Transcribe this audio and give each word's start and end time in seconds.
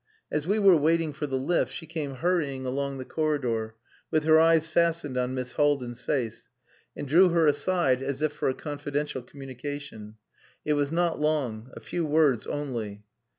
As 0.31 0.47
we 0.47 0.57
were 0.57 0.75
waiting 0.75 1.13
for 1.13 1.27
the 1.27 1.37
lift 1.37 1.71
she 1.71 1.85
came 1.85 2.15
hurrying 2.15 2.65
along 2.65 2.97
the 2.97 3.05
corridor, 3.05 3.75
with 4.09 4.23
her 4.23 4.39
eyes 4.39 4.67
fastened 4.67 5.15
on 5.15 5.35
Miss 5.35 5.51
Haldin's 5.51 6.01
face, 6.01 6.49
and 6.95 7.07
drew 7.07 7.29
her 7.29 7.45
aside 7.45 8.01
as 8.01 8.19
if 8.23 8.33
for 8.33 8.49
a 8.49 8.55
confidential 8.55 9.21
communication. 9.21 10.15
It 10.65 10.73
was 10.73 10.91
not 10.91 11.19
long. 11.21 11.69
A 11.75 11.79
few 11.79 12.03
words 12.03 12.47
only. 12.47 13.03